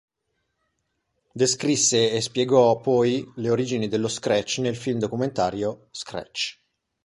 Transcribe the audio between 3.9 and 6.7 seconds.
scratch nel film documentario "Scratch".